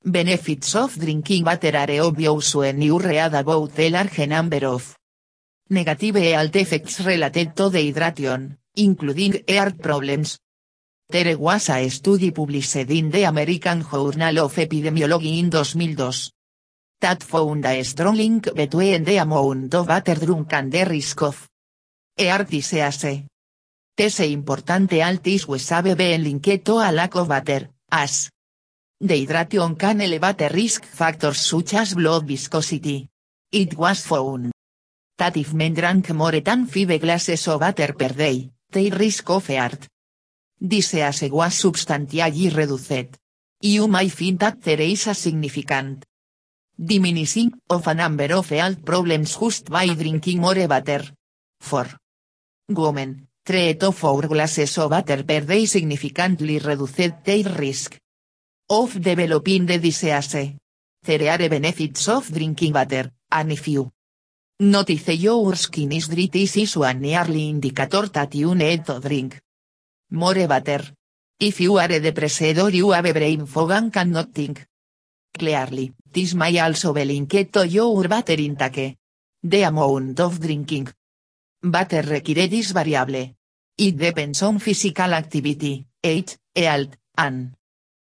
[0.06, 4.94] Benefits of drinking water are obvious when you read about a large number of
[5.70, 10.38] negative health effects related to dehydration, including heart problems.
[11.08, 16.30] There was a study published in the American Journal of Epidemiology in 2002
[17.00, 21.48] that found a strong link between the amount of water drunk and the risk of
[22.18, 23.04] heart disease.
[23.06, 24.10] A
[26.92, 28.30] lack of water, as
[29.00, 33.08] dehydration can elevate risk factors such as blood viscosity.
[33.50, 34.52] It was found
[35.16, 39.46] that if men drank more than 5 glasses of water per day, their risk of
[39.46, 39.88] heart
[40.58, 43.18] disease was substantially reduced.
[43.60, 46.04] You may find that there is a significant
[46.76, 51.04] diminishing of a number of health problems just by drinking more water.
[51.60, 51.86] For
[52.68, 57.98] women, three to four glasses of water per day significantly reduced their risk
[58.68, 60.56] of developing the disease.
[61.02, 63.92] There are benefits of drinking water, and if you
[64.60, 69.40] notice your skin is dry this is one early indicator that you need to drink
[70.10, 70.94] more water.
[71.38, 74.66] If you are depressed or you have brain fog and cannot think
[75.36, 78.96] clearly, this may also be linked to your water intake.
[79.42, 80.88] The amount of drinking
[81.62, 83.34] water required is variable.
[83.76, 87.52] It depends on physical activity, age, health, and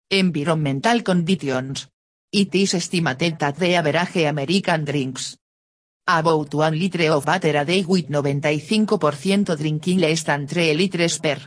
[0.09, 1.87] environmental conditions.
[2.31, 5.37] It is estimated that the average American drinks
[6.07, 11.37] about 1 liter of water a day with 95% drinking less than 3 liters per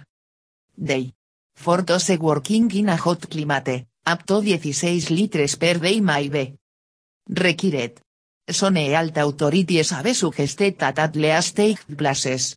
[0.77, 1.13] day.
[1.55, 6.55] For those working in a hot climate, up to 16 liters per day may be
[7.29, 8.01] required.
[8.49, 12.57] Some health authorities have suggested that at least take places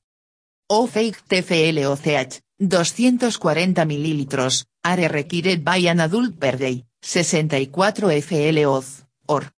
[0.69, 9.51] of TFLOCH, 240 mililitros, are required by an adult per day, 64 FLOZ, or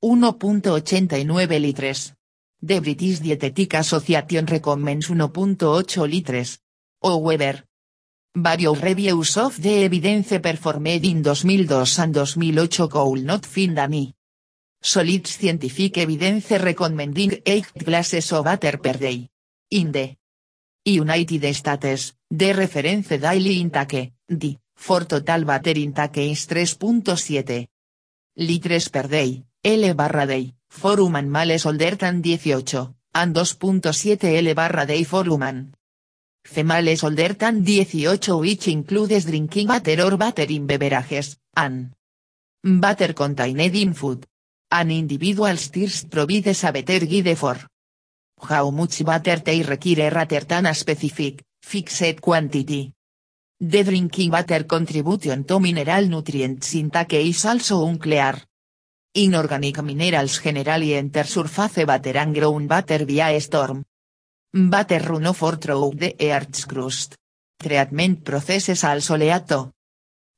[0.00, 2.14] 1.89 litres.
[2.60, 6.60] The British Dietetic Association recommends 1.8 litres.
[7.02, 7.64] However,
[8.34, 14.14] various reviews of the evidence performed in 2002 and 2008 could not find any
[14.80, 19.28] solid scientific evidence recommending 8 glasses of water per day.
[19.70, 20.16] In the
[20.84, 27.68] United States, the reference daily intake, D, for total water intake is 3.7
[28.36, 34.54] litres per day, L barra day, for human males older than 18, and 2.7 L
[34.54, 35.74] barra day for human
[36.44, 41.92] females older than 18 which includes drinking water or water in beverages, and
[42.62, 44.26] water contained in food.
[44.70, 47.56] An individual thirst provides a better guide for.
[48.42, 52.94] How much water they require rather than a specific, fixed quantity.
[53.60, 58.40] The drinking water contribution to mineral nutrients intake is also unclear.
[59.12, 63.84] Inorganic minerals generally enter surface water and groundwater via storm.
[64.54, 67.16] Water runoff or through the earth's crust.
[67.62, 69.70] Treatment processes also lead to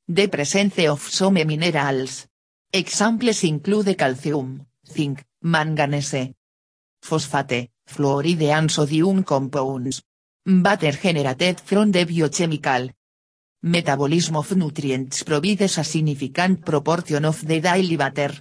[0.09, 2.27] the presence of some minerals.
[2.73, 6.33] Examples include calcium, zinc, manganese,
[7.01, 10.01] phosphate, fluoride and sodium compounds.
[10.43, 12.89] Water generated from the biochemical.
[13.61, 18.33] Metabolism of nutrients provides a significant proportion of the daily water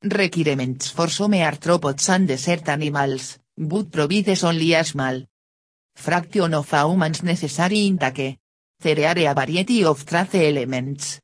[0.00, 5.22] requirements for some arthropods and desert animals, but provides only a small
[5.94, 8.38] fraction of a human's necessary intake.
[8.80, 11.20] There are a variety of trace elements.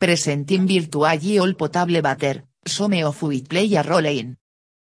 [0.00, 4.36] Present in virtually all potable water, some of which play a role in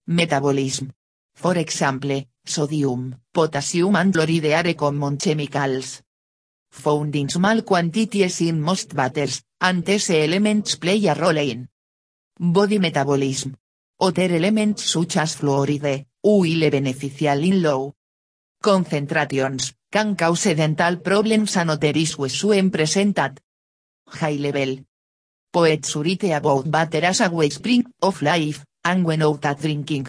[0.08, 0.94] metabolism.
[1.36, 6.02] For example, sodium, potassium and chloride are common chemicals.
[6.72, 11.68] Found in small quantities in most waters, and these elements play a role in
[12.40, 13.56] body metabolism.
[14.02, 17.94] Other elements such as fluoride, will beneficial in low
[18.62, 23.40] concentrations, can cause dental problems and other issues when presented
[24.08, 24.80] high level.
[25.52, 30.08] Poets write about water as a wellspring of life, and when out at drinking.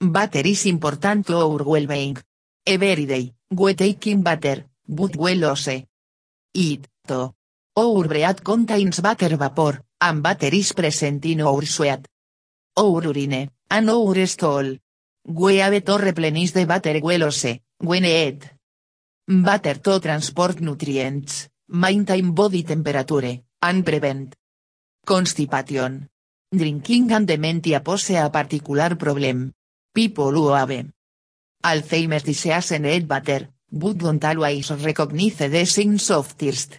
[0.00, 2.16] Water is important to our well-being.
[2.64, 7.34] Every day, we taking water, but we lose it, to.
[7.74, 12.06] Our breath contains water vapor, and water is present in our sweat.
[12.76, 14.78] Our urine, and our stool.
[15.26, 18.38] We have to replenish the water we lose, when.
[19.26, 24.36] Water to transport nutrients, maintain body temperature, and prevent
[25.04, 26.08] constipation.
[26.54, 29.52] Drinking and dementia pose a particular problem.
[29.98, 30.70] People who have
[31.64, 36.78] Alzheimer's disease need water, but don't always recognize the signs of thirst.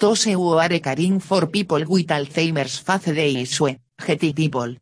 [0.00, 4.74] Tose u are caring for people with Alzheimer's face the issue, getty people.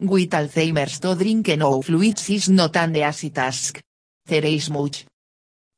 [0.00, 3.80] With Alzheimer's to drink no fluids is not an easy task.
[4.26, 5.06] There is much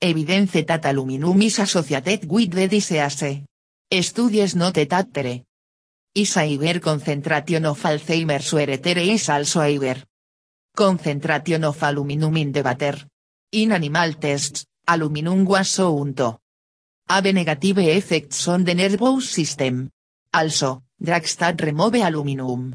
[0.01, 3.43] evidence that aluminum is associated with the disease.
[3.93, 5.43] Studies note that there
[6.14, 10.03] is a higher concentration of Alzheimer's where there is also higher
[10.81, 12.97] concentration of aluminum in the water.
[13.53, 16.39] In animal tests, aluminum was shown to
[17.07, 19.91] have negative effects on the nervous system.
[20.33, 22.74] Also, drugs that remove aluminum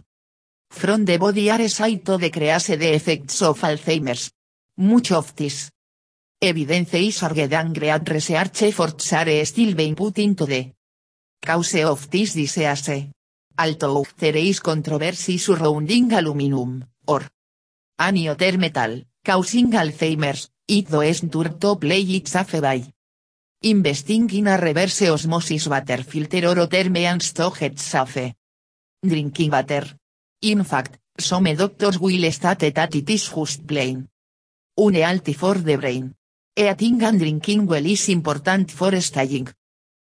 [0.69, 4.29] from the body are said to decrease the effects of Alzheimer's.
[4.77, 5.71] Much of this
[6.39, 10.69] evidence is argued and great research efforts are still being put into the
[11.43, 13.09] cause of this disease.
[13.57, 17.21] Although there is controversy surrounding aluminum, or
[17.97, 22.83] other metal, causing Alzheimer's, it does turn to play its safe by
[23.61, 28.33] investing in a reverse osmosis water filter or other means to safe
[29.01, 29.97] drinking water.
[30.41, 34.07] In fact, some doctors will state that it is just plain
[34.77, 36.13] unhealthy for the brain.
[36.55, 39.47] Eating and drinking well is important for staying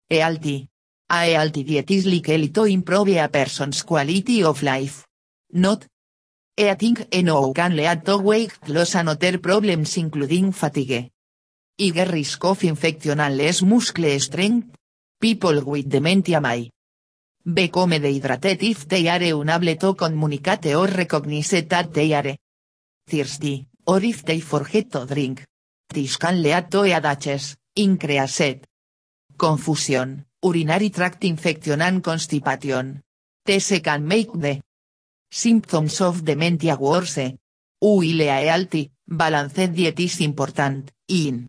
[0.08, 0.68] healthy.
[1.10, 5.06] A healthy diet is likely to improve a person's quality of life.
[5.52, 5.86] Not
[6.56, 11.10] eating enough can lead to weight loss and other problems including fatigue.
[11.78, 14.76] Higher risk of infection and less muscle strength.
[15.20, 16.70] People with dementia may
[17.44, 22.36] become dehydrated if they are unable to communicate or recognize that they are
[23.06, 25.44] thirsty, or if they forget to drink.
[25.88, 28.66] This can lead to headaches, increased
[29.36, 33.00] confusion, urinary tract infection and constipation.
[33.44, 34.60] This can make the
[35.32, 37.38] symptoms of dementia worse.
[37.80, 41.48] Healthy, balanced diet is important, in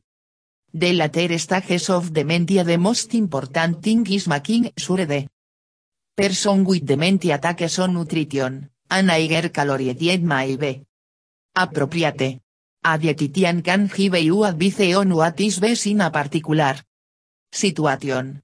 [0.73, 5.27] the later stages of dementia the most important thing is making sure the
[6.15, 10.81] person with dementia takes on nutrition, and calorie diet may be
[11.53, 12.39] appropriate.
[12.85, 16.75] A dietitian can give you advice on what is best in a particular
[17.51, 18.41] situation.